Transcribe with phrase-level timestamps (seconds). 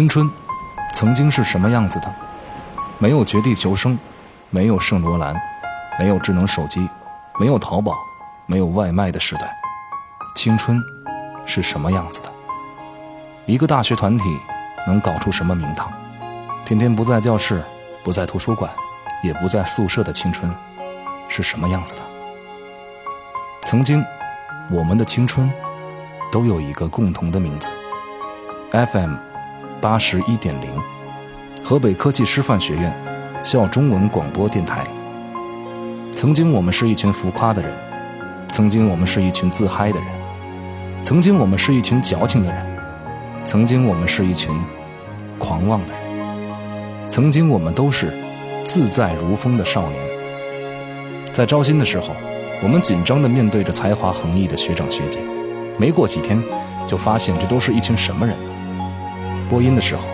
[0.00, 0.30] 青春
[0.94, 2.10] 曾经是什么样子的？
[2.96, 3.98] 没有绝地求生，
[4.48, 5.38] 没有圣罗兰，
[5.98, 6.88] 没有智能手机，
[7.38, 7.98] 没有淘宝，
[8.46, 9.54] 没有外卖的时代，
[10.34, 10.82] 青春
[11.44, 12.32] 是什么样子的？
[13.44, 14.24] 一个大学团体
[14.86, 15.92] 能搞出什么名堂？
[16.64, 17.62] 天天不在教室，
[18.02, 18.70] 不在图书馆，
[19.22, 20.50] 也不在宿舍的青春
[21.28, 22.00] 是什么样子的？
[23.66, 24.02] 曾经，
[24.70, 25.52] 我们的青春
[26.32, 27.68] 都有一个共同的名字
[28.70, 29.16] ，FM
[29.80, 30.70] 八十一点零，
[31.64, 32.94] 河北科技师范学院
[33.42, 34.86] 校中文广播电台。
[36.12, 37.70] 曾经，我们是一群浮夸的人；
[38.50, 40.08] 曾经，我们是一群自嗨的人；
[41.02, 42.62] 曾经，我们是一群矫情的人；
[43.42, 44.54] 曾经，我们是一群
[45.38, 47.08] 狂妄的人。
[47.08, 48.12] 曾经，我们都是
[48.64, 50.00] 自在如风的少年。
[51.32, 52.08] 在招新的时候，
[52.62, 55.20] 我们紧张地面对着才华横溢的学长学姐。
[55.78, 56.42] 没过几天，
[56.86, 58.36] 就发现这都是一群什么人？
[59.50, 60.04] 播音的时候，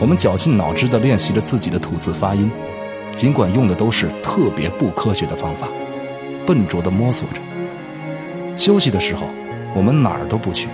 [0.00, 2.50] 我们绞尽脑汁地练习着自己的吐字发音，
[3.14, 5.68] 尽管用的都是特别不科学的方法，
[6.46, 7.42] 笨拙地摸索着。
[8.56, 9.26] 休息的时候，
[9.74, 10.66] 我们哪儿都不去，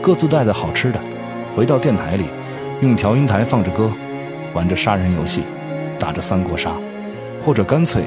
[0.00, 0.98] 各自带着好吃的，
[1.54, 2.24] 回到电台里，
[2.80, 3.92] 用调音台放着歌。
[4.54, 5.42] 玩着杀人游戏，
[5.98, 6.72] 打着三国杀，
[7.44, 8.04] 或者干脆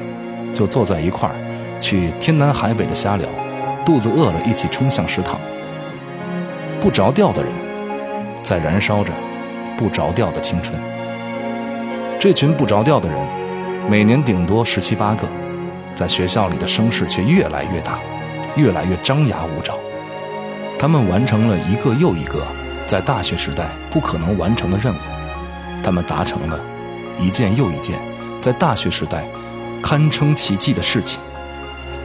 [0.52, 1.36] 就坐在一块儿，
[1.80, 3.30] 去天南海北的瞎聊。
[3.86, 5.40] 肚子饿了，一起冲向食堂。
[6.80, 7.52] 不着调的人，
[8.42, 9.12] 在燃烧着
[9.78, 10.80] 不着调的青春。
[12.20, 13.18] 这群不着调的人，
[13.90, 15.28] 每年顶多十七八个，
[15.96, 18.00] 在学校里的声势却越来越大，
[18.56, 19.76] 越来越张牙舞爪。
[20.78, 22.46] 他们完成了一个又一个
[22.86, 24.98] 在大学时代不可能完成的任务。
[25.84, 26.60] 他们达成了
[27.20, 28.00] 一件又一件
[28.40, 29.26] 在大学时代
[29.82, 31.20] 堪称奇迹的事情。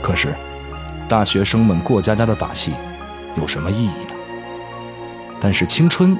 [0.02, 0.34] 可是，
[1.06, 2.72] 大学生们过家家的把戏
[3.36, 4.15] 有什么意义呢？
[5.40, 6.16] 但是青春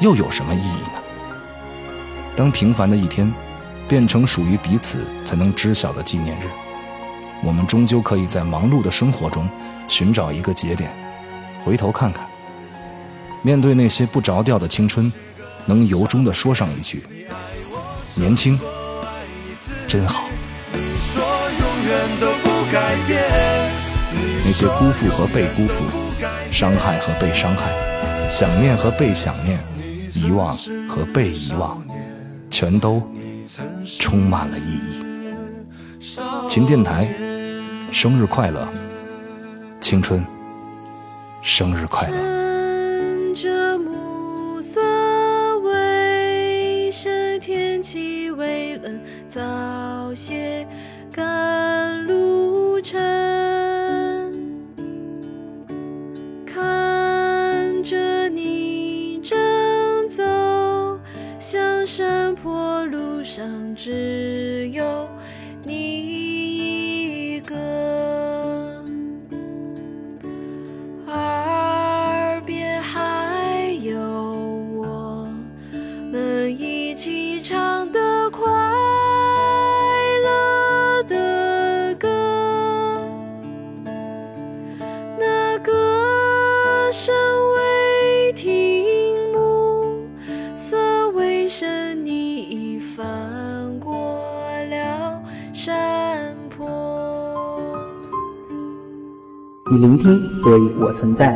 [0.00, 1.02] 又有什么意义呢？
[2.34, 3.32] 当平凡的一天
[3.88, 6.44] 变成属于彼此才能知晓的纪念日，
[7.42, 9.48] 我们终究可以在忙碌的生活中
[9.88, 10.90] 寻找一个节点，
[11.64, 12.26] 回头看看，
[13.42, 15.12] 面对那些不着调的青春。
[15.64, 17.04] 能由衷地说上一句
[18.18, 18.58] ：“年轻
[19.86, 20.24] 真好。”
[24.44, 25.84] 那些辜负和被辜负，
[26.50, 27.70] 伤害和被伤害，
[28.32, 29.62] 想念和被想念，
[30.14, 30.56] 遗忘
[30.88, 31.84] 和被遗忘，
[32.48, 33.02] 全都
[34.00, 35.04] 充满了意义。
[36.48, 37.06] 秦电台，
[37.92, 38.66] 生日快乐！
[39.82, 40.24] 青春，
[41.42, 42.16] 生日快乐！
[49.28, 49.40] 早
[64.62, 65.08] 只有
[65.64, 66.01] 你
[99.72, 101.32] 你聆听，所以我存在；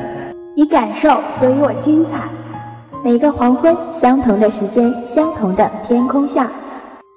[0.54, 1.08] 你感受，
[1.40, 2.28] 所以我精彩。
[3.02, 6.52] 每个黄昏，相同的时间，相同的天空下，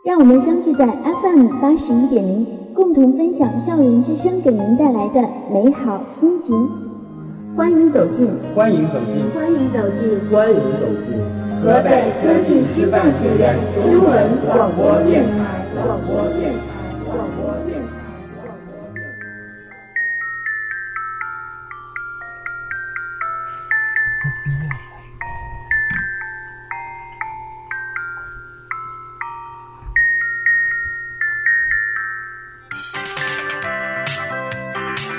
[0.06, 5.22] 让我们相聚在 FM 八十一点零，共同分享校园之声给您带来的
[5.52, 6.70] 美好心情。
[7.54, 8.26] 欢迎走进，
[8.56, 11.20] 欢迎走进，欢迎走进，欢迎走进
[11.62, 16.79] 河北科技师范学院中文广播电台，广播电台，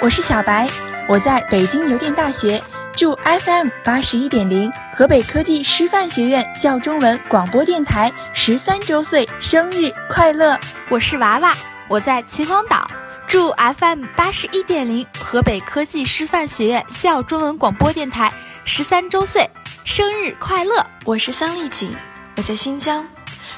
[0.02, 0.66] 我是小白，
[1.06, 2.62] 我在北京邮电大学，
[2.96, 10.58] 祝 FM 八十一点零河北科技师范学院校中文广播电台十三周岁生日快乐！
[10.88, 11.54] 我是娃娃，
[11.86, 12.90] 我在秦皇岛，
[13.26, 18.32] 祝 FM 八十一点零河北科技师范学院校中文广播电台
[18.64, 19.50] 十三周岁
[19.84, 20.86] 生日快乐！
[21.04, 21.94] 我是桑丽锦，
[22.38, 23.06] 我在新疆。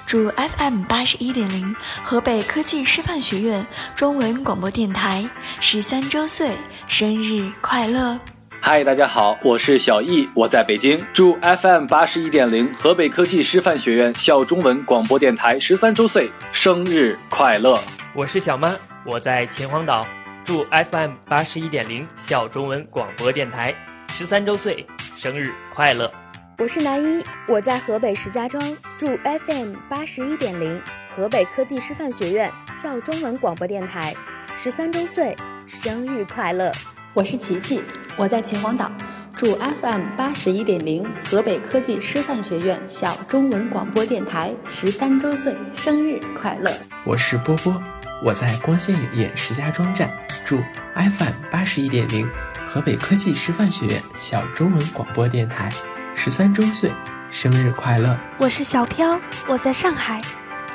[0.07, 5.29] 祝 FM 八十一点零河北科技师范学院中文广播电台
[5.61, 6.51] 十三周岁
[6.87, 8.19] 生日快乐！
[8.61, 17.81] 嗨，大家好，我是小易，我在北京，祝 FM 八十一点零河北科技师范学院校中文广播电台十三周岁生日快乐！
[18.15, 18.75] 我是小曼，
[19.07, 20.07] 我在秦皇岛，
[20.45, 23.75] 祝 FM 八十一点零校中文广播电台
[24.13, 26.13] 十三周岁生日快乐！
[26.59, 29.07] 我是南一，我在河北石家庄，祝
[29.47, 34.15] FM 八十一点零河北科技师范学院校中文广播电台
[34.55, 36.71] 十三周岁生日快乐！
[37.15, 37.83] 我是琪琪，
[38.17, 38.93] 我在秦皇岛，
[39.35, 46.77] 祝 FM 八十一点零河北科技师范学院校中文广播电台十三周岁生日快乐！
[47.05, 47.83] 我是波波，
[48.23, 50.11] 我在光线影业石家庄站，
[50.45, 50.59] 祝
[50.95, 52.29] FM 八十一点零
[52.67, 55.73] 河北科技师范学院校中文广播电台
[56.15, 56.93] 十三周岁
[57.31, 58.17] 生日快乐！
[58.39, 60.21] 我是小飘，我在上海，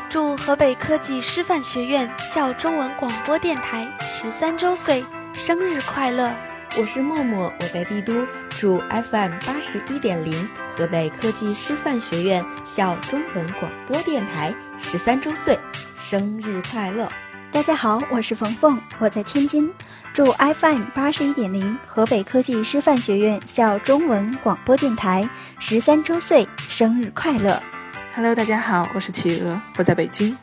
[0.09, 5.05] 祝河北科技师范学院校中文广播电台十三周岁。
[5.33, 6.35] 生日快乐！
[6.75, 15.57] 我是默默，我在帝都，祝 FM 八十一点零河北科技师范学院校中文广播电台十三周岁
[15.95, 17.07] 生日快乐！
[17.57, 19.67] 大家好，我是冯凤，我在天津，
[20.13, 25.27] 祝 FM 八十一点零河北科技师范学院校中文广播电台
[25.57, 27.59] 十三周岁生日快乐
[28.13, 30.37] ！Hello，大家好，我是企鹅，我在北京。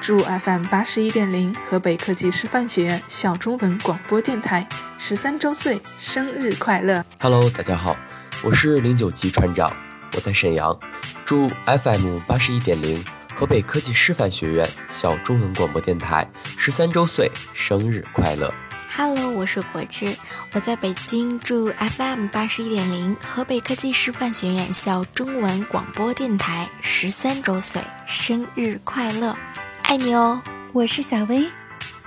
[0.00, 4.68] 祝 FM 八十一点零河北科技师范学院校中文广播电台
[4.98, 7.96] 十三周岁生日快乐！Hello，大家好，
[8.42, 9.72] 我是零九级船长，
[10.16, 10.76] 我在沈阳。
[11.24, 13.04] 祝 FM 八十一点零
[13.36, 18.50] 河北科技师范学院校中文广播电台十三周岁生日快乐
[18.96, 20.16] ！Hello，我是果汁，
[20.52, 21.38] 我在北京。
[21.40, 29.36] 祝 FM 八十一点零河北科技师范学院校中文广播电台十三周岁生日快乐！
[29.82, 30.40] 爱你哦！
[30.72, 31.46] 我是小薇，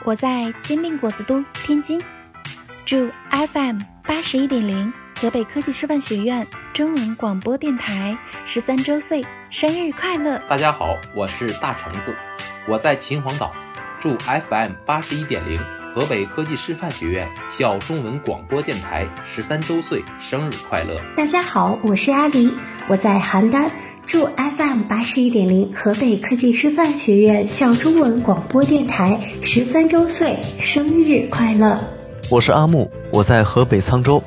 [0.06, 2.02] 我在煎饼果子都天津，
[2.88, 10.42] 祝 FM 八十一点零河北科技师范学院中文广播电台十三周岁生日快乐！
[10.50, 12.16] 大家好，我是大橙子，
[12.69, 13.51] 我在秦皇岛，
[14.00, 15.60] 祝 FM 八十一点零
[15.94, 21.01] 河北科技师范学院校中文广播电台十三周岁生日快乐！
[21.18, 22.54] 大家好，我是阿狸，
[22.88, 23.69] 我在邯郸。
[24.07, 31.77] 祝 FM 八十一点零河北科技师范学院校中文广播电台十三周岁生日快乐！
[32.31, 34.24] 我是阿木，我在河北沧州。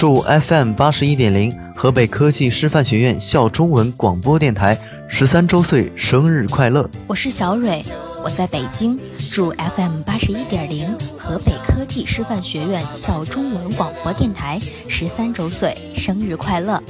[0.00, 4.74] 祝 FM 八十一点零河北科技师范学院校中文广播电台
[5.06, 6.88] 十三周岁生日快乐！
[7.06, 7.84] 我是小蕊，
[8.24, 8.98] 我在北京。
[9.30, 14.58] 祝 FM 八十一点零河北科技师范学院校中文广播电台
[14.88, 16.82] 十三周岁生日快乐！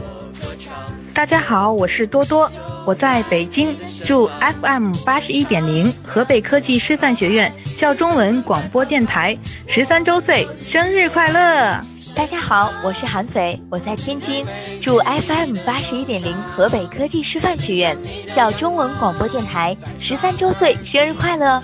[1.12, 2.48] 大家好，我是多多，
[2.86, 3.74] 我在北京，
[4.06, 4.30] 祝
[4.62, 9.36] FM 八十一点零河北科技师范学院校中文广播电台
[9.66, 11.84] 十三周岁生日快乐！
[12.20, 14.44] 大家好，我是韩斐，我在天津，
[14.82, 17.96] 祝 FM 八十一点零河北科技师范学院
[18.36, 21.62] 校中文广播电台十三周岁生日快乐！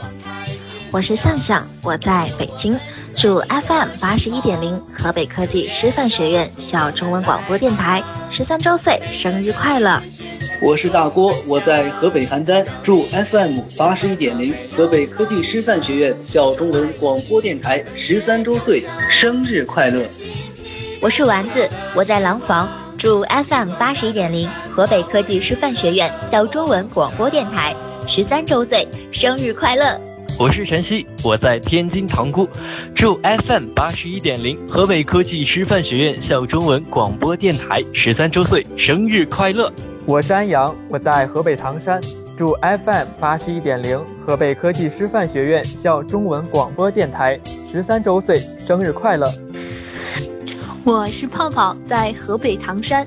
[0.90, 2.74] 我是向向，我在北京，
[3.18, 8.02] 祝 FM 八十一点零河北科技师范学院校中文广播电台。
[8.34, 9.98] 十三周岁生日快乐！
[10.62, 18.84] 我是大郭，我在河北邯郸，祝 FM 八十一点零河北科技师范学院校中文广播电台十三周岁
[19.20, 20.04] 生日快乐！
[21.06, 27.72] 我是丸子，我在廊坊，祝 FM 八十一点零河北科技师范学院校中文广播电台
[28.08, 30.00] 十三周岁生日快乐！
[30.36, 32.48] 我是晨曦，我在天津塘沽。
[32.96, 39.72] 祝 FM 八十一点零河北科技师范学院校中文广播电台十三周岁生日快乐！
[40.06, 42.00] 我是安阳，我在河北唐山，
[42.36, 43.96] 祝 FM 八十一点零
[44.26, 47.38] 河北科技师范学院校中文广播电台
[47.70, 49.28] 十三周岁生日快乐！
[50.86, 53.04] 我是泡泡，在河北唐山，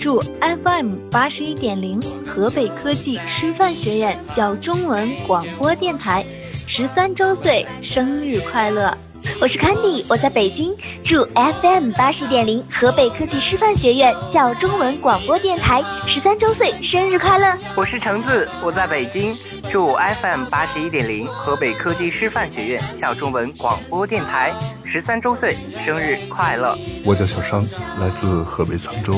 [0.00, 0.20] 祝
[0.64, 6.24] FM 八十一点零河北科技师范学院校中文广播电台
[6.66, 8.92] 十三周岁生日快乐！
[9.40, 11.24] 我是 Candy，我在北京，祝
[11.62, 17.56] FM 八十点零河北科技师范学院校中文广播电台十三周岁生日快乐。
[17.76, 19.32] 我是橙子，我在北京，
[19.70, 24.52] 祝 FM 八十一点零河北科技师范学院校中文广播电台
[24.92, 25.48] 十三周岁
[25.86, 26.76] 生日快乐。
[27.04, 27.64] 我叫小商，
[28.00, 29.14] 来自河北沧州，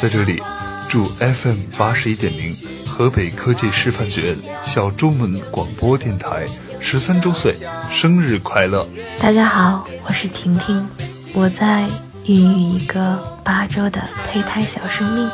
[0.00, 0.40] 在这里
[0.88, 2.54] 祝 FM 八十一点零
[2.86, 6.46] 河北科技师范学院小中文广播电台。
[6.78, 7.56] 十三周岁
[7.90, 8.86] 生日快乐！
[9.18, 10.88] 大家好，我是婷婷，
[11.34, 11.88] 我在
[12.26, 15.28] 孕育一个八周的胚胎小生命，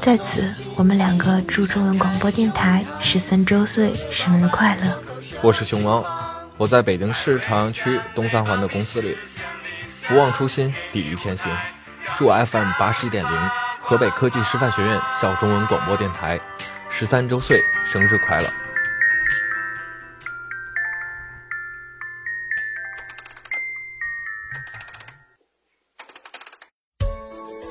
[0.00, 4.96] 在此我们两个祝中文广播电台十三周岁生日快乐！
[5.42, 6.04] 我是熊猫，
[6.56, 9.18] 我在北京市朝阳区东三环的公司里，
[10.06, 11.52] 不忘初心，砥砺前行，
[12.16, 16.38] 祝 FM 八十一点零河北科技师范学院校中文广播电台
[16.88, 18.48] 十三周岁生日快乐！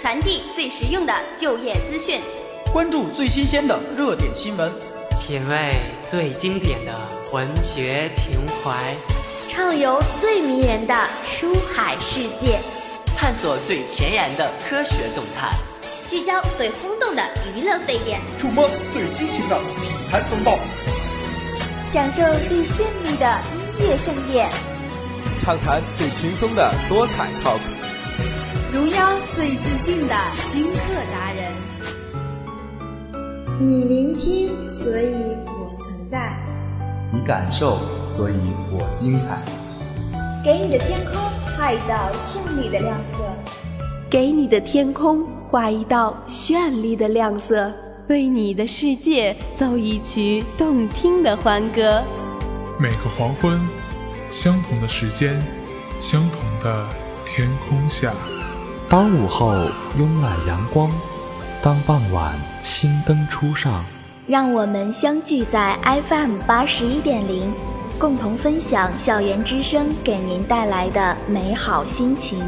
[0.01, 2.19] 传递最实用的就业资讯，
[2.73, 4.69] 关注最新鲜的热点新闻，
[5.25, 5.71] 品味
[6.05, 6.93] 最经典的
[7.31, 8.93] 文学情怀，
[9.47, 12.59] 畅游最迷人的书海世界，
[13.15, 15.49] 探索最前沿的科学动态，
[16.09, 17.23] 聚焦最轰动的
[17.55, 20.59] 娱乐沸点，触摸最激情的体坛风暴，
[21.89, 23.39] 享受最绚丽的
[23.79, 24.49] 音乐盛宴，
[25.41, 27.61] 畅谈最轻松的多彩 talk。
[28.73, 30.79] 荣耀最自信的新客
[31.13, 31.42] 达人，
[33.59, 35.13] 你聆听，所以
[35.45, 36.33] 我存在；
[37.11, 38.33] 你感受，所以
[38.71, 39.37] 我精彩。
[40.43, 41.15] 给你的天空
[41.55, 43.17] 画一道绚丽的亮色，
[44.09, 47.71] 给你的天空画一道绚丽的亮色，
[48.07, 52.01] 为你的世界奏一曲动听的欢歌。
[52.79, 53.61] 每个黄昏，
[54.31, 55.39] 相同的时间，
[55.99, 56.87] 相同的
[57.23, 58.11] 天空下。
[58.89, 59.53] 当午后
[59.97, 60.91] 慵懒阳光，
[61.63, 63.81] 当傍晚星灯初上，
[64.27, 65.79] 让我们相聚在
[66.09, 67.53] FM 八十一点零，
[67.97, 72.43] 共同分享校园之声给您带来的美好心情。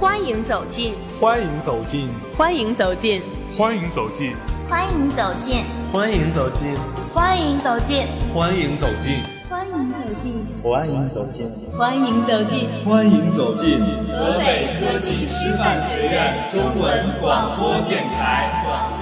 [0.00, 3.20] 欢迎走进，欢迎走进，欢迎走进，
[3.58, 4.34] 欢迎走进，
[4.70, 6.74] 欢迎走进，欢迎走进，
[7.12, 9.35] 欢迎走进，欢迎走进。
[9.48, 18.95] 欢迎走进，欢迎走进，欢迎走进，欢迎走进河北科技师范学院中文广播电台。